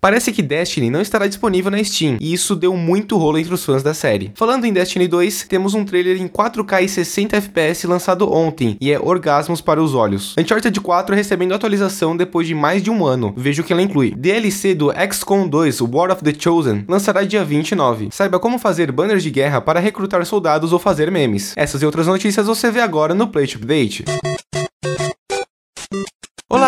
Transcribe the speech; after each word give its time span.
Parece 0.00 0.30
que 0.30 0.42
Destiny 0.42 0.90
não 0.90 1.00
estará 1.00 1.26
disponível 1.26 1.72
na 1.72 1.82
Steam, 1.82 2.18
e 2.20 2.32
isso 2.32 2.54
deu 2.54 2.76
muito 2.76 3.18
rolo 3.18 3.36
entre 3.36 3.52
os 3.52 3.64
fãs 3.64 3.82
da 3.82 3.92
série. 3.92 4.30
Falando 4.36 4.64
em 4.64 4.72
Destiny 4.72 5.08
2, 5.08 5.46
temos 5.48 5.74
um 5.74 5.84
trailer 5.84 6.22
em 6.22 6.28
4K 6.28 6.84
e 6.84 6.88
60 6.88 7.36
FPS 7.36 7.84
lançado 7.84 8.32
ontem, 8.32 8.76
e 8.80 8.92
é 8.92 9.00
orgasmos 9.00 9.60
para 9.60 9.82
os 9.82 9.96
olhos. 9.96 10.36
Uncharted 10.38 10.80
4 10.80 11.16
recebendo 11.16 11.52
atualização 11.52 12.16
depois 12.16 12.46
de 12.46 12.54
mais 12.54 12.80
de 12.80 12.92
um 12.92 13.04
ano, 13.04 13.34
veja 13.36 13.60
o 13.60 13.64
que 13.64 13.72
ela 13.72 13.82
inclui. 13.82 14.12
DLC 14.12 14.72
do 14.72 14.92
XCOM 14.92 15.48
2 15.48 15.80
War 15.80 16.12
of 16.12 16.22
the 16.22 16.32
Chosen 16.38 16.84
lançará 16.86 17.24
dia 17.24 17.44
29. 17.44 18.10
Saiba 18.12 18.38
como 18.38 18.56
fazer 18.56 18.92
banners 18.92 19.24
de 19.24 19.30
guerra 19.30 19.60
para 19.60 19.80
recrutar 19.80 20.24
soldados 20.24 20.72
ou 20.72 20.78
fazer 20.78 21.10
memes. 21.10 21.54
Essas 21.56 21.82
e 21.82 21.86
outras 21.86 22.06
notícias 22.06 22.46
você 22.46 22.70
vê 22.70 22.80
agora 22.80 23.16
no 23.16 23.26
Play 23.26 23.46
Update. 23.46 24.04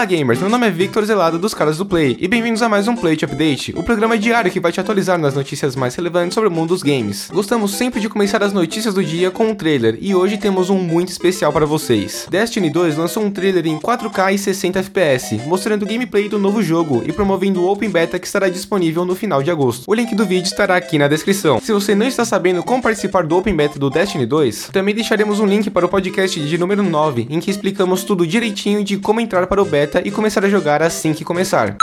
Olá 0.01 0.07
gamers, 0.07 0.41
meu 0.41 0.49
nome 0.49 0.67
é 0.67 0.71
Victor 0.71 1.05
Zelado 1.05 1.39
dos 1.39 1.53
caras 1.53 1.77
do 1.77 1.85
Play 1.85 2.17
e 2.19 2.27
bem-vindos 2.27 2.63
a 2.63 2.71
mais 2.71 2.89
um 2.89 2.97
Play 2.97 3.19
Update, 3.23 3.75
o 3.77 3.83
programa 3.83 4.17
diário 4.17 4.51
que 4.51 4.59
vai 4.59 4.73
te 4.73 4.81
atualizar 4.81 5.19
nas 5.19 5.35
notícias 5.35 5.77
mais 5.77 5.95
relevantes 5.95 6.33
sobre 6.33 6.49
o 6.49 6.51
mundo 6.51 6.71
dos 6.71 6.83
games. 6.83 7.29
Gostamos 7.31 7.73
sempre 7.73 8.01
de 8.01 8.09
começar 8.09 8.43
as 8.43 8.55
notícias 8.55 8.95
do 8.95 9.05
dia 9.05 9.31
com 9.31 9.49
um 9.49 9.55
trailer 9.55 9.99
e 10.01 10.15
hoje 10.15 10.39
temos 10.39 10.71
um 10.71 10.79
muito 10.79 11.11
especial 11.11 11.53
para 11.53 11.67
vocês. 11.67 12.27
Destiny 12.31 12.71
2 12.71 12.97
lançou 12.97 13.23
um 13.23 13.31
trailer 13.31 13.67
em 13.67 13.79
4K 13.79 14.33
e 14.33 14.39
60 14.39 14.79
FPS, 14.79 15.39
mostrando 15.45 15.83
o 15.83 15.87
gameplay 15.87 16.31
do 16.31 16.39
novo 16.39 16.63
jogo 16.63 17.03
e 17.05 17.13
promovendo 17.13 17.61
o 17.61 17.71
Open 17.71 17.91
Beta 17.91 18.19
que 18.19 18.27
estará 18.27 18.49
disponível 18.49 19.05
no 19.05 19.15
final 19.15 19.43
de 19.43 19.51
agosto. 19.51 19.85
O 19.87 19.93
link 19.93 20.15
do 20.15 20.25
vídeo 20.25 20.47
estará 20.47 20.77
aqui 20.77 20.97
na 20.97 21.09
descrição. 21.09 21.61
Se 21.61 21.75
você 21.75 21.95
não 21.95 22.07
está 22.07 22.25
sabendo 22.25 22.63
como 22.63 22.83
participar 22.83 23.25
do 23.25 23.37
Open 23.37 23.55
Beta 23.55 23.79
do 23.79 23.91
Destiny 23.91 24.25
2, 24.25 24.71
também 24.73 24.95
deixaremos 24.95 25.41
um 25.41 25.47
link 25.47 25.69
para 25.69 25.85
o 25.85 25.91
podcast 25.91 26.41
de 26.41 26.57
número 26.57 26.83
9, 26.83 27.27
em 27.29 27.39
que 27.39 27.51
explicamos 27.51 28.03
tudo 28.03 28.27
direitinho 28.27 28.83
de 28.83 28.97
como 28.97 29.21
entrar 29.21 29.47
para 29.47 29.61
o 29.61 29.65
beta 29.67 29.90
e 30.05 30.11
começar 30.11 30.45
a 30.45 30.49
jogar 30.49 30.83
assim 30.83 31.13
que 31.13 31.25
começar. 31.25 31.77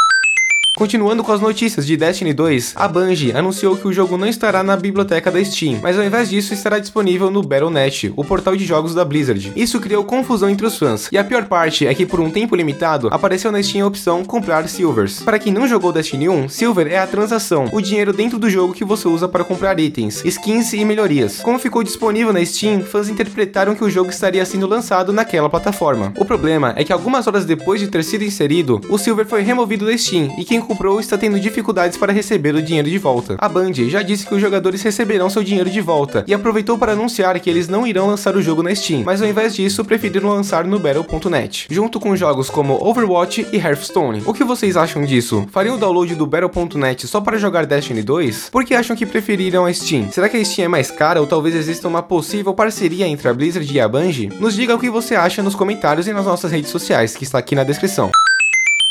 Continuando 0.77 1.23
com 1.23 1.31
as 1.31 1.41
notícias 1.41 1.88
de 1.88 1.98
Destiny 1.98 2.36
2, 2.36 2.73
a 2.76 2.88
Bungie 2.88 3.36
anunciou 3.36 3.76
que 3.76 3.88
o 3.88 3.91
jogo 3.91 4.16
não 4.16 4.27
estará 4.27 4.62
na 4.62 4.77
biblioteca 4.77 5.31
da 5.31 5.44
Steam, 5.44 5.80
mas 5.81 5.97
ao 5.97 6.06
invés 6.06 6.30
disso 6.30 6.53
estará 6.53 6.78
disponível 6.78 7.31
no 7.31 7.42
Battle.net, 7.42 8.14
o 8.16 8.23
portal 8.23 8.56
de 8.56 8.64
jogos 8.64 8.94
da 8.94 9.03
Blizzard. 9.03 9.52
Isso 9.56 9.80
criou 9.80 10.03
confusão 10.03 10.47
entre 10.47 10.67
os 10.67 10.78
fãs, 10.78 11.09
e 11.11 11.17
a 11.17 11.23
pior 11.23 11.45
parte 11.45 11.88
é 11.88 11.95
que 11.95 12.06
por 12.06 12.19
um 12.19 12.30
tempo 12.30 12.56
limitado 12.56 13.08
apareceu 13.09 13.52
na 13.52 13.64
Steam 13.64 13.84
a 13.84 13.88
opção 13.88 14.23
comprar 14.23 14.69
Silvers. 14.69 15.23
Para 15.23 15.39
quem 15.39 15.52
não 15.52 15.67
jogou 15.67 15.92
Destiny 15.92 16.30
1, 16.30 16.47
Silver 16.47 16.86
é 16.86 17.00
a 17.00 17.08
transação, 17.08 17.67
o 17.73 17.81
dinheiro 17.81 18.14
dentro 18.14 18.38
do 18.38 18.47
jogo 18.47 18.75
que 18.75 18.86
você 18.86 19.08
usa 19.08 19.28
para 19.28 19.44
comprar 19.44 19.80
itens, 19.80 20.23
skins 20.25 20.73
e 20.73 20.86
melhorias. 20.86 21.39
Como 21.39 21.58
ficou 21.58 21.81
disponível 21.81 22.31
na 22.31 22.45
Steam, 22.45 22.84
fãs 22.84 23.09
interpretaram 23.09 23.73
que 23.73 23.84
o 23.84 23.89
jogo 23.89 24.12
estaria 24.12 24.45
sendo 24.45 24.67
lançado 24.67 25.12
naquela 25.12 25.50
plataforma. 25.50 26.14
O 26.19 26.23
problema 26.23 26.73
é 26.75 26.84
que 26.84 26.94
algumas 26.94 27.25
horas 27.25 27.45
depois 27.45 27.80
de 27.80 27.88
ter 27.88 28.03
sido 28.03 28.23
inserido, 28.23 28.80
o 28.88 29.00
Silver 29.00 29.25
foi 29.25 29.41
removido 29.41 29.84
da 29.84 29.97
Steam 29.97 30.36
e 30.38 30.45
quem 30.45 30.67
comprou 30.68 31.00
está 31.00 31.18
tendo 31.18 31.40
dificuldades 31.40 31.98
para 31.98 32.14
receber 32.14 32.54
o 32.54 32.62
dinheiro 32.62 32.90
de 32.90 32.98
volta. 32.98 33.36
A 33.40 33.50
Band 33.50 33.73
já 33.73 34.02
disse 34.02 34.26
que 34.28 34.36
os 34.36 34.42
jogadores 34.42 34.82
receberão 34.82 35.30
seu 35.30 35.44
dinheiro 35.44 35.70
de 35.70 35.82
volta 35.82 36.24
e 36.28 36.34
aproveitou 36.34 36.78
para 36.78 36.92
anunciar 36.92 37.40
que 37.40 37.50
eles 37.50 37.68
não 37.68 37.88
irão 37.88 38.08
lançar 38.08 38.36
o 38.36 38.42
jogo 38.42 38.62
na 38.62 38.76
Steam, 38.76 39.04
mas 39.06 39.22
ao 39.22 39.28
invés 39.28 39.56
didisso 39.56 39.86
preferiram 39.86 40.30
lançar 40.30 40.66
no 40.66 40.80
Battle.net, 40.80 41.68
junto 41.70 42.00
com 42.00 42.16
jogos 42.16 42.50
como 42.50 42.78
Overwatch 42.82 43.48
e 43.52 43.58
Hearthstone. 43.58 44.24
O 44.26 44.34
que 44.34 44.44
vocês 44.44 44.78
acham 44.78 45.04
disso? 45.04 45.48
Fariam 45.52 45.76
o 45.76 45.80
download 45.80 46.14
do 46.16 46.26
Battle.net 46.26 47.08
só 47.08 47.22
para 47.22 47.38
jogar 47.38 47.66
Destiny 47.66 48.04
2? 48.04 48.50
Por 48.50 48.64
que 48.64 48.76
acham 48.76 48.96
que 48.96 49.06
preferiram 49.06 49.66
a 49.66 49.74
Steam? 49.74 50.12
Será 50.12 50.30
que 50.30 50.38
a 50.38 50.44
Steam 50.44 50.66
é 50.66 50.68
mais 50.68 50.92
cara 50.92 51.22
ou 51.22 51.28
talvez 51.28 51.56
exista 51.56 51.88
uma 51.88 52.04
possível 52.04 52.54
parceria 52.54 53.08
entre 53.08 53.28
a 53.28 53.34
Blizzard 53.34 53.72
e 53.72 53.80
a 53.80 53.88
Bungie? 53.88 54.31
Nos 54.40 54.54
diga 54.54 54.76
o 54.76 54.80
que 54.80 54.90
você 54.90 55.16
acha 55.16 55.42
nos 55.42 55.56
comentários 55.56 56.08
e 56.08 56.14
nas 56.14 56.26
nossas 56.26 56.52
redes 56.52 56.70
sociais, 56.70 57.16
que 57.16 57.24
está 57.24 57.38
aqui 57.38 57.56
na 57.56 57.64
descrição. 57.64 58.12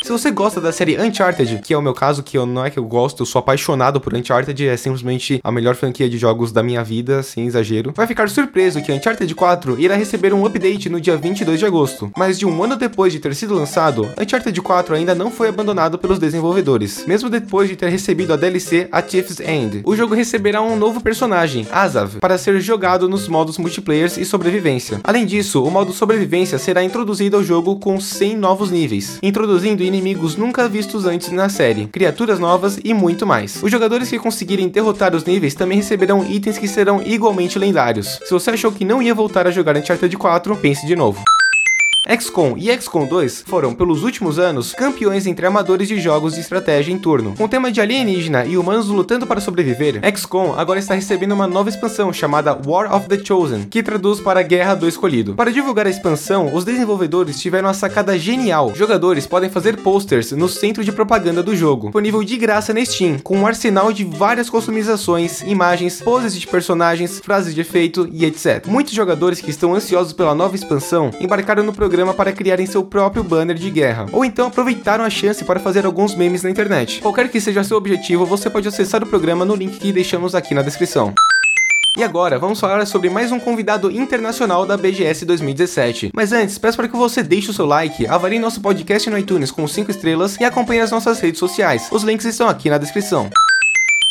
Se 0.07 0.13
você 0.13 0.31
gosta 0.31 0.61
da 0.61 0.71
série 0.71 0.97
Uncharted, 0.97 1.59
que 1.61 1.73
é 1.73 1.77
o 1.77 1.81
meu 1.81 1.93
caso, 1.93 2.23
que 2.23 2.37
eu 2.37 2.45
não 2.45 2.63
é 2.63 2.69
que 2.69 2.79
eu 2.79 2.85
gosto, 2.85 3.23
eu 3.23 3.25
sou 3.25 3.39
apaixonado 3.39 3.99
por 3.99 4.15
Uncharted, 4.15 4.65
é 4.65 4.77
simplesmente 4.77 5.41
a 5.43 5.51
melhor 5.51 5.75
franquia 5.75 6.09
de 6.09 6.17
jogos 6.17 6.49
da 6.53 6.63
minha 6.63 6.81
vida, 6.81 7.21
sem 7.21 7.45
exagero, 7.45 7.91
vai 7.93 8.07
ficar 8.07 8.29
surpreso 8.29 8.81
que 8.81 8.89
Uncharted 8.89 9.35
4 9.35 9.77
irá 9.77 9.97
receber 9.97 10.33
um 10.33 10.45
update 10.45 10.87
no 10.87 11.01
dia 11.01 11.17
22 11.17 11.59
de 11.59 11.65
agosto. 11.65 12.09
Mas 12.15 12.39
de 12.39 12.45
um 12.45 12.63
ano 12.63 12.77
depois 12.77 13.11
de 13.11 13.19
ter 13.19 13.35
sido 13.35 13.53
lançado, 13.53 14.09
Uncharted 14.17 14.61
4 14.61 14.95
ainda 14.95 15.13
não 15.13 15.29
foi 15.29 15.49
abandonado 15.49 15.97
pelos 15.99 16.19
desenvolvedores, 16.19 17.03
mesmo 17.05 17.29
depois 17.29 17.67
de 17.67 17.75
ter 17.75 17.89
recebido 17.89 18.31
a 18.31 18.37
DLC 18.37 18.87
A 18.89 19.01
Thief's 19.01 19.41
End. 19.41 19.81
O 19.83 19.93
jogo 19.93 20.15
receberá 20.15 20.61
um 20.61 20.77
novo 20.77 21.01
personagem, 21.01 21.67
Azav, 21.69 22.17
para 22.21 22.37
ser 22.37 22.57
jogado 22.61 23.09
nos 23.09 23.27
modos 23.27 23.57
multiplayers 23.57 24.15
e 24.15 24.23
sobrevivência. 24.23 25.01
Além 25.03 25.25
disso, 25.25 25.61
o 25.65 25.69
modo 25.69 25.91
sobrevivência 25.91 26.57
será 26.57 26.81
introduzido 26.81 27.35
ao 27.35 27.43
jogo 27.43 27.77
com 27.77 27.99
100 27.99 28.37
novos 28.37 28.71
níveis, 28.71 29.19
introduzindo 29.21 29.83
nunca 30.37 30.67
vistos 30.67 31.05
antes 31.05 31.31
na 31.31 31.49
série, 31.49 31.87
criaturas 31.87 32.39
novas 32.39 32.79
e 32.83 32.93
muito 32.93 33.25
mais. 33.25 33.61
Os 33.61 33.71
jogadores 33.71 34.09
que 34.09 34.19
conseguirem 34.19 34.69
derrotar 34.69 35.15
os 35.15 35.23
níveis 35.23 35.53
também 35.53 35.77
receberão 35.77 36.25
itens 36.25 36.57
que 36.57 36.67
serão 36.67 37.01
igualmente 37.05 37.59
lendários. 37.59 38.19
Se 38.25 38.31
você 38.31 38.51
achou 38.51 38.71
que 38.71 38.85
não 38.85 39.01
ia 39.01 39.13
voltar 39.13 39.47
a 39.47 39.51
jogar 39.51 39.77
Uncharted 39.77 40.15
4, 40.15 40.57
pense 40.57 40.85
de 40.85 40.95
novo. 40.95 41.23
XCOM 42.09 42.55
e 42.57 42.71
XCOM 42.71 43.05
2 43.05 43.43
foram, 43.45 43.73
pelos 43.73 44.01
últimos 44.03 44.39
anos, 44.39 44.73
campeões 44.73 45.27
entre 45.27 45.45
amadores 45.45 45.89
de 45.89 45.99
jogos 45.99 46.35
de 46.35 46.39
estratégia 46.39 46.93
em 46.93 46.97
turno. 46.97 47.33
Com 47.35 47.43
o 47.43 47.49
tema 47.49 47.69
de 47.69 47.81
alienígena 47.81 48.45
e 48.45 48.57
humanos 48.57 48.87
lutando 48.87 49.27
para 49.27 49.41
sobreviver, 49.41 49.99
XCOM 50.15 50.53
agora 50.57 50.79
está 50.79 50.93
recebendo 50.93 51.33
uma 51.33 51.47
nova 51.47 51.67
expansão 51.67 52.13
chamada 52.13 52.57
War 52.65 52.95
of 52.95 53.09
the 53.09 53.19
Chosen, 53.21 53.65
que 53.69 53.83
traduz 53.83 54.21
para 54.21 54.41
Guerra 54.41 54.73
do 54.73 54.87
Escolhido. 54.87 55.35
Para 55.35 55.51
divulgar 55.51 55.85
a 55.85 55.89
expansão, 55.89 56.55
os 56.55 56.63
desenvolvedores 56.63 57.41
tiveram 57.41 57.67
uma 57.67 57.73
sacada 57.73 58.17
genial. 58.17 58.73
Jogadores 58.73 59.27
podem 59.27 59.49
fazer 59.49 59.75
posters 59.75 60.31
no 60.31 60.47
centro 60.47 60.85
de 60.85 60.93
propaganda 60.93 61.43
do 61.43 61.53
jogo, 61.53 61.87
disponível 61.87 62.23
de 62.23 62.37
graça 62.37 62.73
na 62.73 62.85
Steam, 62.85 63.19
com 63.19 63.35
um 63.39 63.45
arsenal 63.45 63.91
de 63.91 64.05
várias 64.05 64.49
customizações, 64.49 65.41
imagens, 65.41 66.01
poses 66.01 66.39
de 66.39 66.47
personagens, 66.47 67.19
frases 67.19 67.53
de 67.53 67.59
efeito 67.59 68.07
e 68.13 68.23
etc. 68.23 68.65
Muitos 68.65 68.93
jogadores 68.93 69.41
que 69.41 69.49
estão 69.49 69.75
ansiosos 69.75 70.13
pela 70.13 70.33
nova 70.33 70.55
expansão 70.55 71.11
embarcaram 71.19 71.63
no 71.63 71.73
programa 71.73 71.96
programa 71.97 72.13
para 72.13 72.31
criarem 72.31 72.67
seu 72.67 72.83
próprio 72.83 73.23
banner 73.23 73.55
de 73.55 73.71
guerra, 73.71 74.05
ou 74.11 74.23
então 74.23 74.45
aproveitaram 74.45 75.03
a 75.03 75.09
chance 75.09 75.43
para 75.43 75.59
fazer 75.59 75.83
alguns 75.83 76.13
memes 76.13 76.43
na 76.43 76.49
internet. 76.51 77.01
Qualquer 77.01 77.27
que 77.27 77.41
seja 77.41 77.63
seu 77.63 77.75
objetivo, 77.75 78.23
você 78.23 78.51
pode 78.51 78.67
acessar 78.67 79.01
o 79.01 79.07
programa 79.07 79.43
no 79.43 79.55
link 79.55 79.79
que 79.79 79.91
deixamos 79.91 80.35
aqui 80.35 80.53
na 80.53 80.61
descrição. 80.61 81.11
E 81.97 82.03
agora, 82.03 82.37
vamos 82.37 82.59
falar 82.59 82.85
sobre 82.85 83.09
mais 83.09 83.31
um 83.31 83.39
convidado 83.39 83.89
internacional 83.89 84.63
da 84.63 84.77
BGS 84.77 85.25
2017. 85.25 86.11
Mas 86.13 86.31
antes, 86.31 86.59
peço 86.59 86.77
para 86.77 86.87
que 86.87 86.95
você 86.95 87.23
deixe 87.23 87.49
o 87.49 87.53
seu 87.53 87.65
like, 87.65 88.05
avalie 88.05 88.37
nosso 88.37 88.61
podcast 88.61 89.09
no 89.09 89.17
iTunes 89.17 89.49
com 89.49 89.67
5 89.67 89.89
estrelas 89.89 90.37
e 90.39 90.43
acompanhe 90.43 90.81
as 90.81 90.91
nossas 90.91 91.19
redes 91.19 91.39
sociais. 91.39 91.87
Os 91.91 92.03
links 92.03 92.27
estão 92.27 92.47
aqui 92.47 92.69
na 92.69 92.77
descrição. 92.77 93.27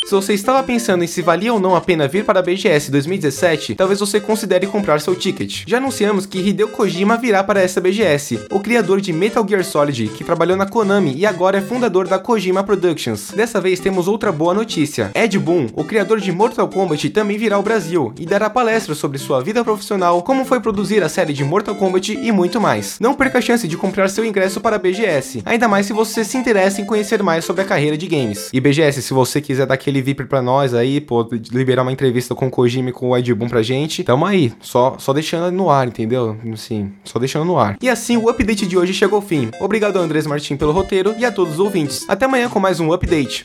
Se 0.06 0.14
você 0.14 0.34
estava 0.34 0.62
pensando 0.62 1.02
em 1.02 1.06
se 1.08 1.20
valia 1.20 1.52
ou 1.52 1.58
não 1.58 1.74
a 1.74 1.80
pena 1.80 2.06
vir 2.06 2.24
para 2.24 2.38
a 2.38 2.42
BGS 2.42 2.92
2017, 2.92 3.74
talvez 3.74 3.98
você 3.98 4.20
considere 4.20 4.64
comprar 4.64 5.00
seu 5.00 5.16
ticket. 5.16 5.64
Já 5.66 5.78
anunciamos 5.78 6.24
que 6.24 6.38
Hideo 6.38 6.68
Kojima 6.68 7.16
virá 7.16 7.42
para 7.42 7.60
essa 7.60 7.80
BGS, 7.80 8.46
o 8.52 8.60
criador 8.60 9.00
de 9.00 9.12
Metal 9.12 9.44
Gear 9.48 9.64
Solid, 9.64 10.06
que 10.10 10.22
trabalhou 10.22 10.56
na 10.56 10.64
Konami 10.64 11.12
e 11.16 11.26
agora 11.26 11.58
é 11.58 11.60
fundador 11.60 12.06
da 12.06 12.20
Kojima 12.20 12.62
Productions. 12.62 13.32
Dessa 13.32 13.60
vez 13.60 13.80
temos 13.80 14.06
outra 14.06 14.30
boa 14.30 14.54
notícia. 14.54 15.10
Ed 15.12 15.36
Boon, 15.40 15.66
o 15.72 15.82
criador 15.82 16.20
de 16.20 16.30
Mortal 16.30 16.68
Kombat, 16.68 17.10
também 17.10 17.36
virá 17.36 17.56
ao 17.56 17.62
Brasil 17.64 18.14
e 18.16 18.24
dará 18.24 18.48
palestras 18.48 18.98
sobre 18.98 19.18
sua 19.18 19.42
vida 19.42 19.64
profissional, 19.64 20.22
como 20.22 20.44
foi 20.44 20.60
produzir 20.60 21.02
a 21.02 21.08
série 21.08 21.32
de 21.32 21.42
Mortal 21.42 21.74
Kombat 21.74 22.12
e 22.12 22.30
muito 22.30 22.60
mais. 22.60 22.96
Não 23.00 23.12
perca 23.12 23.38
a 23.38 23.42
chance 23.42 23.66
de 23.66 23.76
comprar 23.76 24.08
seu 24.08 24.24
ingresso 24.24 24.60
para 24.60 24.76
a 24.76 24.78
BGS, 24.78 25.42
ainda 25.44 25.66
mais 25.66 25.86
se 25.86 25.92
você 25.92 26.22
se 26.22 26.38
interessa 26.38 26.80
em 26.80 26.84
conhecer 26.84 27.24
mais 27.24 27.44
sobre 27.44 27.62
a 27.62 27.64
carreira 27.64 27.98
de 27.98 28.06
games. 28.06 28.50
E 28.52 28.60
BGS, 28.60 29.02
se 29.02 29.12
você 29.12 29.40
quiser 29.40 29.66
dar 29.66 29.74
aquele 29.74 29.95
aquele 29.96 30.02
VIP 30.02 30.24
pra 30.24 30.42
nós 30.42 30.74
aí, 30.74 31.00
pô, 31.00 31.26
liberar 31.50 31.82
uma 31.82 31.92
entrevista 31.92 32.34
com 32.34 32.46
o 32.46 32.50
Kojima 32.50 32.90
e 32.90 32.92
com 32.92 33.10
o 33.10 33.16
Ed 33.16 33.32
Boon 33.34 33.48
pra 33.48 33.62
gente. 33.62 34.04
Tamo 34.04 34.24
aí, 34.26 34.52
só, 34.60 34.96
só 34.98 35.12
deixando 35.12 35.50
no 35.50 35.70
ar, 35.70 35.88
entendeu? 35.88 36.36
Assim, 36.52 36.92
só 37.04 37.18
deixando 37.18 37.44
no 37.44 37.58
ar. 37.58 37.76
E 37.80 37.88
assim 37.88 38.16
o 38.16 38.28
update 38.28 38.66
de 38.66 38.76
hoje 38.76 38.92
chegou 38.92 39.16
ao 39.16 39.22
fim. 39.22 39.50
Obrigado 39.60 39.98
Andrés 39.98 40.26
Martins 40.26 40.58
pelo 40.58 40.72
roteiro 40.72 41.14
e 41.18 41.24
a 41.24 41.32
todos 41.32 41.54
os 41.54 41.60
ouvintes. 41.60 42.04
Até 42.08 42.26
amanhã 42.26 42.48
com 42.48 42.60
mais 42.60 42.80
um 42.80 42.92
update. 42.92 43.44